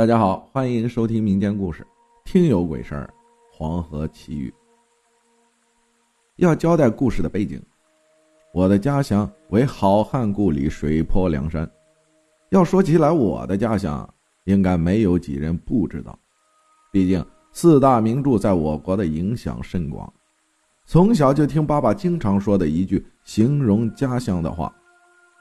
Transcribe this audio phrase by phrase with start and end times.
[0.00, 1.82] 大家好，欢迎收听民间故事
[2.24, 3.04] 《听有鬼事儿》
[3.54, 4.48] 《黄河奇遇》。
[6.36, 7.62] 要交代故事的背景，
[8.54, 11.70] 我的家乡为好汉故里水泊梁山。
[12.48, 14.08] 要说起来，我的家乡
[14.44, 16.18] 应该没有几人不知道，
[16.90, 17.22] 毕竟
[17.52, 20.10] 四大名著在我国的影响甚广。
[20.86, 24.74] 从小就听爸爸经常说的一句形容家乡的话：“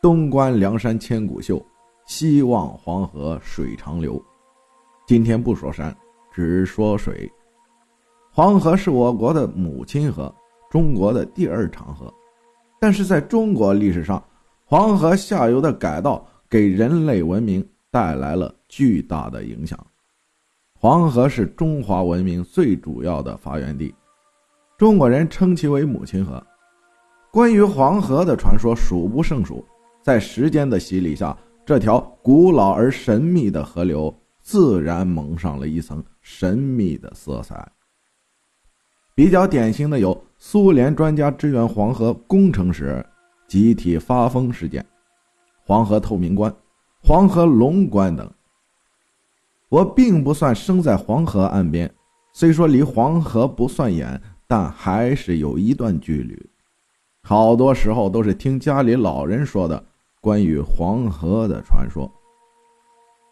[0.00, 1.60] 东观梁山千古秀，
[2.06, 4.24] 西望黄河水长流。”
[5.06, 5.94] 今天不说山，
[6.32, 7.30] 只说水。
[8.30, 10.34] 黄河是我国的母亲河，
[10.70, 12.12] 中国的第二长河。
[12.80, 14.22] 但是在中国历史上，
[14.64, 19.78] 黄河下游的改道给人类文明带来了巨大的影响。
[20.80, 23.94] 黄河是中华文明最主要的发源地，
[24.78, 26.42] 中国人称其为母亲河。
[27.30, 29.62] 关于黄河的传说数不胜数，
[30.02, 31.36] 在时间的洗礼下，
[31.66, 34.14] 这条古老而神秘的河流。
[34.44, 37.66] 自然蒙上了一层神秘的色彩。
[39.14, 43.04] 比较典型的有苏联专家支援黄河工程时
[43.48, 44.84] 集体发疯事件、
[45.64, 46.54] 黄河透明关、
[47.00, 48.30] 黄河龙关等。
[49.70, 51.90] 我并不算生在黄河岸边，
[52.32, 56.50] 虽说离黄河不算远，但还是有一段距离。
[57.22, 59.82] 好多时候都是听家里老人说的
[60.20, 62.12] 关于黄河的传说。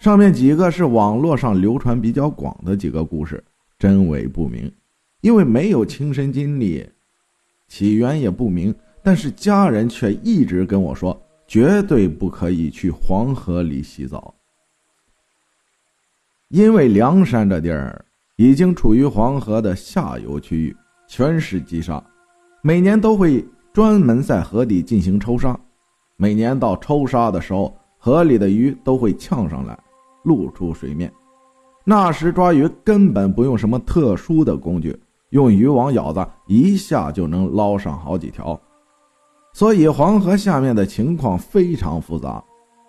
[0.00, 3.44] 上面几个是网络上流传比较广的几个故事，
[3.78, 4.72] 真伪不明，
[5.20, 6.88] 因为没有亲身经历，
[7.68, 8.74] 起源也不明。
[9.02, 14.34] 但是家人却一直跟我说，绝对不可以去黄河里洗澡，
[16.48, 18.02] 因为梁山这地儿
[18.36, 20.74] 已经处于黄河的下游区域，
[21.08, 22.02] 全是积沙，
[22.62, 25.58] 每年都会专门在河底进行抽沙，
[26.16, 29.78] 每年到抽沙的时候，河里的鱼都会呛上来。
[30.22, 31.12] 露出水面，
[31.84, 34.98] 那时抓鱼根本不用什么特殊的工具，
[35.30, 38.60] 用渔网舀子一下就能捞上好几条。
[39.52, 42.42] 所以黄河下面的情况非常复杂，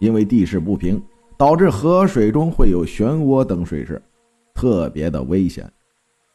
[0.00, 1.00] 因为地势不平，
[1.36, 4.02] 导致河水中会有漩涡等水势，
[4.54, 5.70] 特别的危险。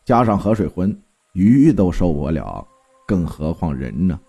[0.06, 0.98] 加上河水浑，
[1.34, 2.66] 鱼都受不了，
[3.06, 4.20] 更何况人呢？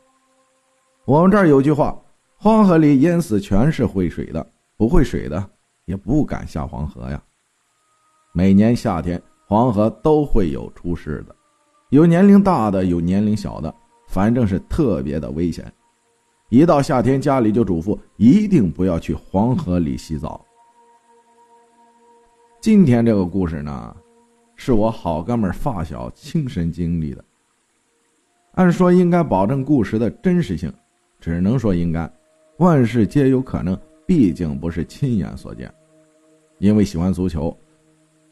[1.04, 1.96] 我们这儿有句话：
[2.36, 4.44] 黄河里淹死全是会水的，
[4.76, 5.50] 不会水的。
[5.84, 7.22] 也不敢下黄河呀。
[8.32, 11.34] 每年夏天，黄河都会有出事的，
[11.90, 13.72] 有年龄大的，有年龄小的，
[14.08, 15.72] 反正是特别的危险。
[16.50, 20.44] 一到夏天，家里就嘱咐一定不要去黄河里洗澡。
[22.60, 23.96] 今天这个故事呢，
[24.56, 27.24] 是我好哥们发小亲身经历的。
[28.52, 30.72] 按说应该保证故事的真实性，
[31.20, 32.10] 只能说应该，
[32.58, 33.76] 万事皆有可能。
[34.06, 35.72] 毕竟不是亲眼所见，
[36.58, 37.56] 因为喜欢足球，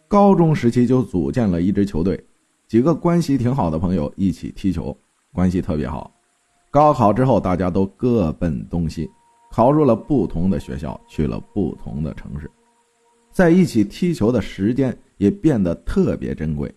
[0.06, 2.22] 高中时期就组建了一支球队，
[2.68, 4.96] 几个关系挺好的朋友一起踢球，
[5.32, 6.12] 关系特别好。
[6.70, 9.10] 高考之后，大家都各奔东西，
[9.50, 12.50] 考入了不同的学校，去了不同的城市，
[13.30, 16.74] 在一起踢球的时间也变得特别珍贵。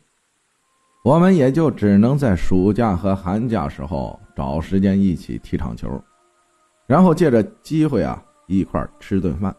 [1.03, 5.87] 我们也就只能在暑假和寒假时候找时间一起踢场球，
[6.87, 8.23] 然后借着机会啊。
[8.47, 9.55] 一块吃顿饭，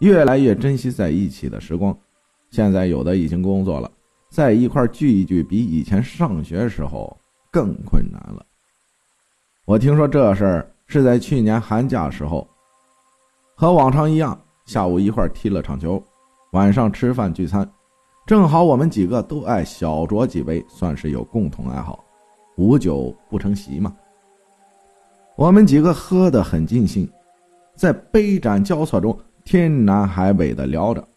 [0.00, 1.96] 越来越珍惜在一起的时光。
[2.50, 3.90] 现在有的已经工作了，
[4.30, 7.16] 在一块聚一聚，比以前上学时候
[7.50, 8.44] 更困难了。
[9.64, 12.48] 我听说这事儿是在去年寒假时候，
[13.54, 16.02] 和往常一样，下午一块踢了场球，
[16.52, 17.70] 晚上吃饭聚餐，
[18.26, 22.02] 正好我们几个都爱小酌几杯，算是有共同爱好。
[22.56, 23.94] 无酒不成席嘛。
[25.36, 27.08] 我们几个喝得很尽兴。
[27.78, 31.08] 在杯盏交错中，天南海北的聊着，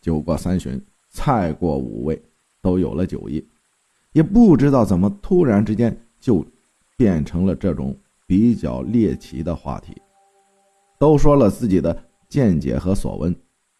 [0.00, 2.20] 酒过三巡，菜过五味，
[2.60, 3.46] 都有了酒意，
[4.10, 6.44] 也不知道怎么突然之间就
[6.96, 7.96] 变成了这种
[8.26, 9.96] 比较猎奇的话题，
[10.98, 11.96] 都说了自己的
[12.28, 13.32] 见解和所闻，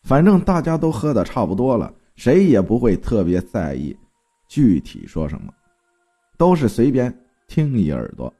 [0.03, 3.97] 反正大家都喝的差不多了，谁也不会特别在意
[4.47, 5.53] 具体说什么，
[6.37, 7.13] 都是随便
[7.49, 8.33] 听一耳朵。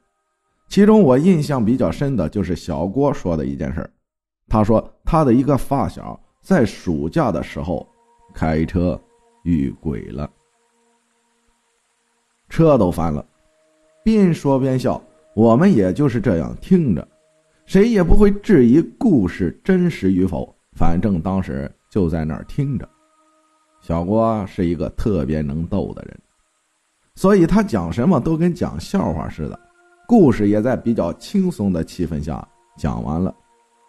[0.73, 3.87] 其中我印象比较深的就是小郭说的一件事
[4.47, 7.87] 他说他的一个发小在暑假的时候
[8.33, 8.99] 开车
[9.43, 10.27] 遇鬼了，
[12.49, 13.23] 车都翻了，
[14.03, 14.99] 边说边笑。
[15.35, 17.07] 我们也就是这样听着，
[17.67, 22.89] 谁也不会质疑故事真实与否，反正当时就在那儿听着。
[23.79, 26.19] 小郭是一个特别能逗的人，
[27.13, 29.59] 所以他讲什么都跟讲笑话似的。
[30.07, 32.45] 故事也在比较轻松的气氛下
[32.77, 33.33] 讲完了，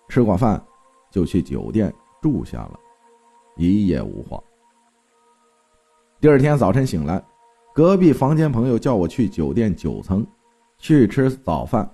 [0.09, 0.63] 吃过饭
[1.11, 2.79] 就去酒店住下了。
[3.57, 4.43] 一夜无话。
[6.21, 7.23] 第二天早晨醒来，
[7.75, 10.27] 隔壁房间朋友叫我去酒店九层，
[10.79, 11.89] 去吃早饭。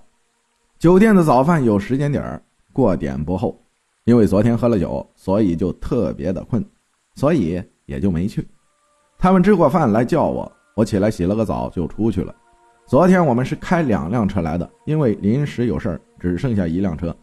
[0.79, 3.59] 酒店的早饭有时间点过点不候。
[4.05, 6.65] 因为昨天喝了酒，所以就特别的困，
[7.15, 8.45] 所以也就没去。
[9.19, 12.35] 他们吃过饭来叫我，我起来洗了个澡就出去了。
[12.91, 17.17] 昨天我们是开两辆车来的，因为临时有事儿，只剩下一辆车，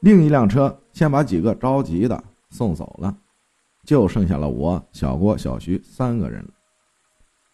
[0.00, 3.16] 另一辆车先把几个着急的送走了，
[3.86, 6.46] 就剩下了我、小郭、小徐三个人。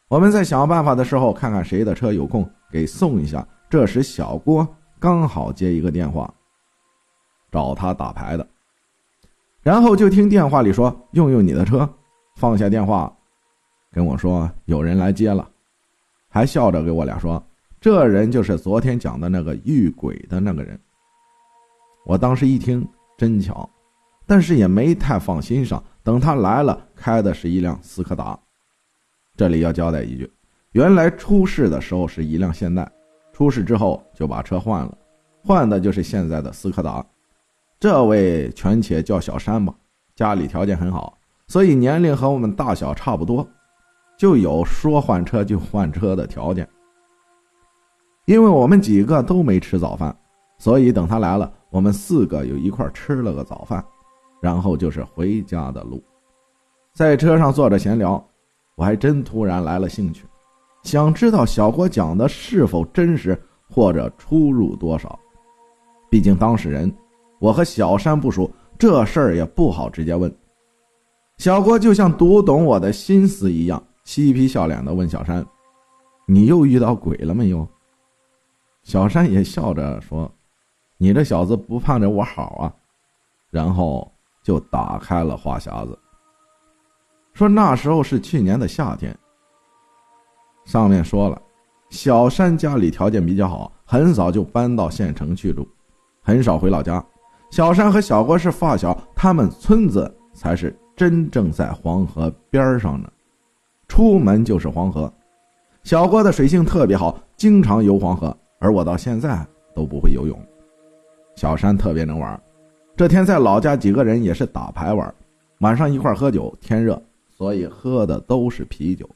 [0.09, 3.47] 我们在想办法的时候，看看谁的车有空给送一下。
[3.71, 4.67] 这时小郭
[4.99, 6.29] 刚好接一个电话，
[7.53, 8.45] 找他打牌的。
[9.63, 11.89] 然后就听电话里说：“用用你的车。”
[12.35, 13.17] 放下电话，
[13.93, 15.49] 跟我说：“有人来接了。”
[16.35, 17.41] 还笑着给我俩说
[17.81, 20.77] ：“这人就是昨天讲的那个遇鬼的那个人。”
[22.05, 22.85] 我当时一听，
[23.17, 23.71] 真巧，
[24.27, 25.81] 但是也没太放心上。
[26.03, 28.37] 等他来了，开的是一辆斯柯达。
[29.37, 30.29] 这里要交代一句：
[30.73, 32.91] 原来出事的时候是一辆现代，
[33.33, 34.99] 出事之后就把车换了，
[35.45, 37.07] 换的就是现在的斯柯达。
[37.79, 39.73] 这位全且叫小山吧，
[40.17, 41.17] 家里条件很好，
[41.47, 43.49] 所以年龄和我们大小差不多，
[44.17, 46.69] 就有说换车就换车的条件。
[48.27, 50.17] 因为我们几个都没吃早饭，
[50.59, 53.85] 所以等他来了，我们四个又一块吃了个早饭，
[54.41, 56.03] 然后就是回家的路。
[56.95, 58.25] 在车上坐着闲聊，
[58.77, 60.25] 我还真突然来了兴趣，
[60.85, 63.39] 想知道小郭讲的是否真实
[63.69, 65.19] 或者出入多少，
[66.09, 66.93] 毕竟当事人。
[67.41, 70.35] 我和小山不熟，这事儿也不好直接问。
[71.37, 75.45] 小郭就像读懂我的心思一样，嬉皮笑脸的问小山
[76.27, 77.67] ：“你又遇到鬼了没有？”
[78.83, 80.31] 小山也笑着说
[80.99, 82.73] ：“你这小子不盼着我好啊。”
[83.51, 84.11] 然后
[84.43, 85.99] 就打开了话匣子，
[87.33, 89.17] 说那时候是去年的夏天。
[90.65, 91.41] 上面说了，
[91.89, 95.69] 小山家里条件比较好，很早就搬到县城去住，
[96.21, 97.05] 很少回老家。
[97.51, 103.09] 小山和小郭是发小，他们村子才是真正在黄河边上呢，
[103.95, 105.13] 出门就是黄河。
[105.85, 110.37] 小郭的水性特别好，经常游黄河，而我到现在都不会游泳。
[111.37, 112.43] 小山特别能玩，
[112.97, 115.15] 这天在老家几个人也是打牌玩，
[115.61, 117.01] 晚上一块喝酒，天热，
[117.31, 119.09] 所以喝的都是啤酒。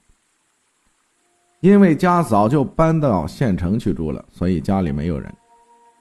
[1.58, 5.28] 因为家早就搬到县城去住了，所以家里没有人。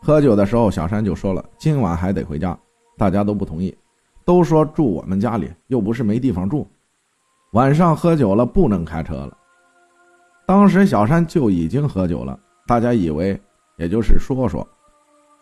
[0.04, 2.56] 喝酒的时候，小山就说了：“今晚还得回家。”
[2.96, 3.76] 大家都不同意，
[4.24, 6.68] 都说住我们家里又不是没地方住。
[7.52, 9.38] 晚上喝酒了不能开车了。
[10.46, 13.40] 当时小山就已经喝酒了，大家以为
[13.78, 14.68] 也就是说说，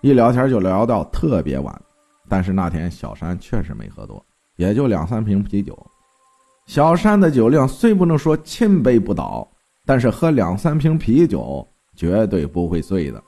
[0.01, 1.81] 一聊天就聊到特别晚。
[2.27, 4.23] 但是那天小山确实没喝多，
[4.55, 5.77] 也就两三瓶啤酒。
[6.65, 9.47] 小山的酒量虽不能说千杯不倒，
[9.85, 13.23] 但是喝两三瓶啤酒绝对不会醉的。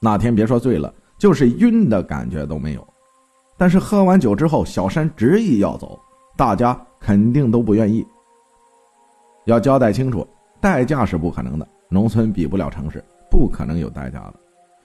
[0.00, 2.86] 那天别说醉了，就是晕的感觉都没有。
[3.56, 5.98] 但是喝完酒之后，小山执意要走，
[6.36, 8.06] 大家肯定都不愿意。
[9.46, 10.26] 要交代清楚，
[10.60, 14.34] 代驾是不可能的，农村比不了城市，不可能有代驾的。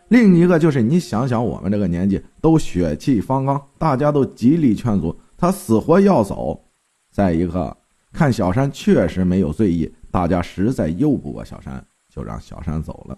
[0.08, 6.60] 另一个就是你想想，我们这个年纪都血气方刚，大家都极力劝阻他死活要走。
[7.12, 7.76] 再一个，
[8.14, 13.18] 看小山确实没有醉意，大家实在拗不过小山，就让小山走了。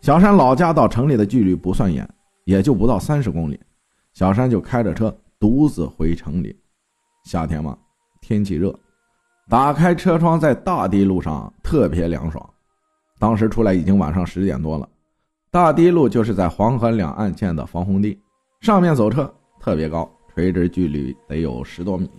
[0.00, 2.08] 小山老家到城里的距离不算远，
[2.44, 3.60] 也就不到三十公里。
[4.14, 6.56] 小山就开着车独自回城里。
[7.24, 7.76] 夏天嘛，
[8.20, 8.74] 天气热，
[9.48, 12.48] 打开车窗在大堤路上特别凉爽。
[13.18, 14.88] 当时出来已经晚上十点多了。
[15.50, 18.18] 大堤路就是在黄河两岸建的防洪堤，
[18.60, 22.10] 上面走车特别高，垂直距离得有十多米，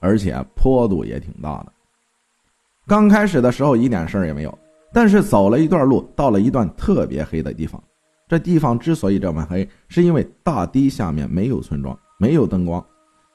[0.00, 1.72] 而且坡度也挺大的。
[2.86, 4.58] 刚开始的时候一点事儿也没有。
[4.92, 7.80] 但是走了一段路，到了一段特别黑的地方。
[8.26, 12.84] 这地方之所以这么黑，是因为大堤下面没有村庄，没有灯光，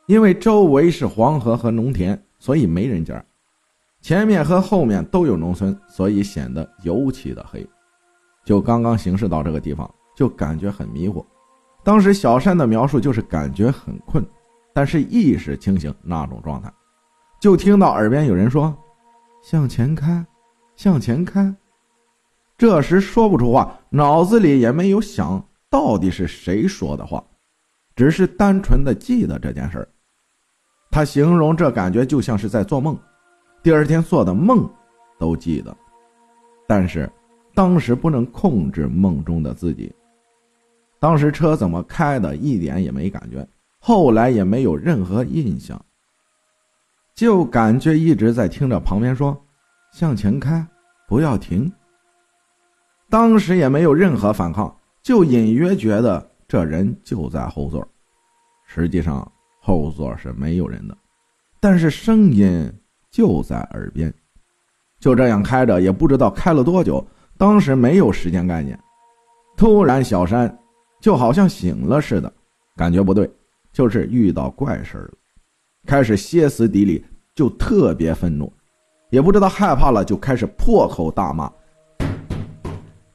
[0.08, 3.24] 因为周围是黄河和农田，所以没人家。
[4.02, 7.68] 前面和后面都有农村，所以显得尤其的黑。
[8.44, 11.26] 就刚刚行驶到这个地方，就感觉很迷糊。
[11.84, 14.24] 当时小山的描述就是感觉很困，
[14.74, 16.72] 但是意识清醒那种状态。
[17.40, 18.76] 就听到耳边有人说
[19.44, 20.26] ：“向前开。”
[20.76, 21.56] 向前开，
[22.58, 27.24] 这时说不出话，脑子里也没有想到底是谁说的话，
[27.96, 29.88] 只是单纯的记得这件事儿。
[30.96, 32.98] 他形容这感觉就像是在做梦，
[33.62, 34.66] 第二天做的梦
[35.20, 35.76] 都记得，
[36.66, 37.12] 但是
[37.54, 39.94] 当时不能控制梦中的自己。
[40.98, 43.46] 当时车怎么开的，一点也没感觉，
[43.78, 45.78] 后来也没有任何印象。
[47.14, 49.38] 就感觉一直在听着旁边说
[49.92, 50.66] ：“向前开，
[51.10, 51.70] 不要停。”
[53.12, 54.74] 当时也没有任何反抗，
[55.04, 57.86] 就隐约觉得这人就在后座。
[58.66, 59.30] 实际上
[59.66, 60.96] 后座是没有人的，
[61.60, 62.72] 但是声音
[63.10, 64.14] 就在耳边。
[65.00, 67.04] 就这样开着，也不知道开了多久。
[67.36, 68.80] 当时没有时间概念。
[69.58, 70.56] 突然，小山
[71.02, 72.32] 就好像醒了似的，
[72.76, 73.28] 感觉不对，
[73.74, 75.14] 就是遇到怪事了，
[75.88, 77.04] 开始歇斯底里，
[77.34, 78.54] 就特别愤怒，
[79.10, 81.52] 也不知道害怕了，就开始破口大骂：“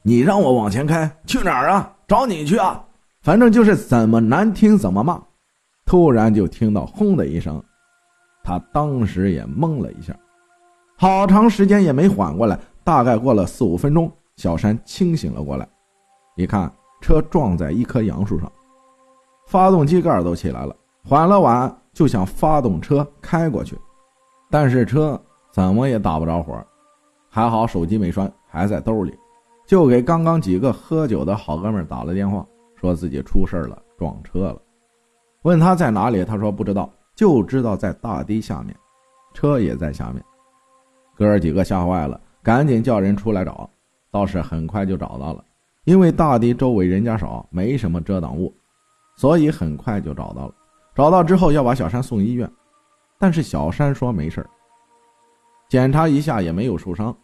[0.03, 1.95] 你让我往前开，去哪儿啊？
[2.09, 2.83] 找你去啊！
[3.21, 5.17] 反正就是怎么难听怎么骂。”
[5.91, 7.61] 突然就听到“轰”的一声，
[8.45, 10.17] 他当时也懵了一下，
[10.97, 12.57] 好长时间也没缓过来。
[12.81, 15.67] 大概过了四五分钟，小山清醒了过来。
[16.37, 16.71] 一看
[17.01, 18.49] 车撞在一棵杨树上，
[19.47, 20.73] 发动机盖都起来了。
[21.03, 23.77] 缓了缓，就想发动车开过去，
[24.49, 25.21] 但是车
[25.51, 26.57] 怎么也打不着火。
[27.29, 29.13] 还好手机没拴，还在兜里，
[29.67, 32.45] 就给刚刚几个喝酒的好哥们打了电话，
[32.77, 34.61] 说自己出事了，撞车了。
[35.43, 38.75] 问他在哪里，他说不知道，就知道在大堤下面，
[39.33, 40.23] 车也在下面。
[41.15, 43.69] 哥几个吓坏了，赶紧叫人出来找，
[44.11, 45.43] 倒是很快就找到了。
[45.85, 48.53] 因为大堤周围人家少，没什么遮挡物，
[49.15, 50.53] 所以很快就找到了。
[50.93, 52.49] 找到之后要把小山送医院，
[53.17, 54.47] 但是小山说没事
[55.69, 57.15] 检查一下也没有受伤。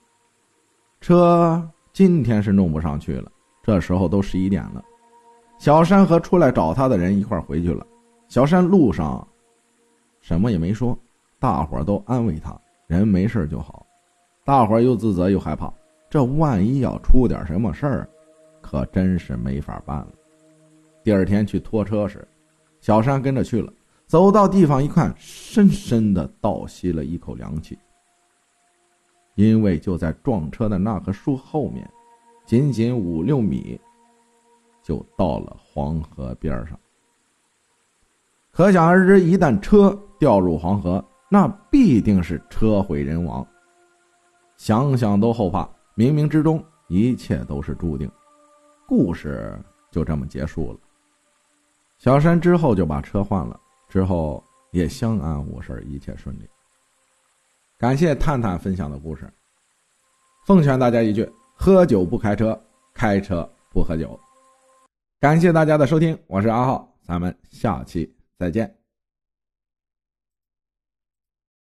[1.02, 3.32] 车今天是弄不上去了。
[3.62, 4.84] 这时候都十一点了，
[5.60, 7.86] 小山和出来找他的人一块回去了。
[8.28, 9.26] 小山路上
[10.20, 10.98] 什么也没说，
[11.40, 13.86] 大伙都安慰他，人没事就好。
[14.44, 15.74] 大伙又自责又害怕，
[16.10, 18.10] 这万一要出点什么事儿。
[18.60, 20.10] 可真是没法办了。
[21.02, 22.28] 第二天去拖车时，
[22.82, 23.72] 小山跟着去了。
[24.08, 27.78] 走到地方一看，深深的倒吸了一口凉气。
[29.36, 31.90] 因为就在撞车的那棵树后面，
[32.46, 33.80] 仅仅五六米，
[34.82, 36.78] 就到了黄河边上。
[38.58, 43.46] 可想而知，一旦车掉入黄河，那必定是车毁人亡。
[44.58, 45.62] 想想都后怕。
[45.96, 48.10] 冥冥之中，一切都是注定。
[48.88, 49.56] 故事
[49.92, 50.80] 就这么结束了。
[52.00, 56.50] 小山之后就把车换了，之后也相安无事，一切顺利。
[57.78, 59.32] 感谢探探分享的故事。
[60.48, 62.60] 奉劝大家一句：喝酒不开车，
[62.92, 64.20] 开车不喝酒。
[65.20, 68.87] 感谢大家的收听，我是阿浩，咱们下期再见。